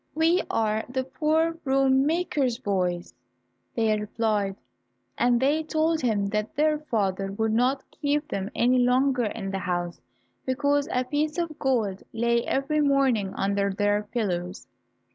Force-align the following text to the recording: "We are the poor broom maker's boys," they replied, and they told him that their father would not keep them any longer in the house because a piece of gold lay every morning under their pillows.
"We 0.15 0.41
are 0.49 0.83
the 0.89 1.03
poor 1.03 1.51
broom 1.53 2.07
maker's 2.07 2.57
boys," 2.57 3.13
they 3.75 3.95
replied, 3.99 4.55
and 5.15 5.39
they 5.39 5.61
told 5.61 6.01
him 6.01 6.25
that 6.29 6.55
their 6.55 6.79
father 6.79 7.31
would 7.33 7.53
not 7.53 7.83
keep 7.91 8.27
them 8.29 8.49
any 8.55 8.79
longer 8.79 9.25
in 9.25 9.51
the 9.51 9.59
house 9.59 10.01
because 10.43 10.89
a 10.91 11.03
piece 11.03 11.37
of 11.37 11.59
gold 11.59 12.01
lay 12.13 12.43
every 12.47 12.81
morning 12.81 13.31
under 13.35 13.71
their 13.71 14.01
pillows. 14.11 14.65